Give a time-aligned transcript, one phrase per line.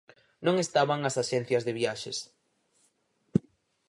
[0.45, 2.17] Non estaban as axencias de viaxes.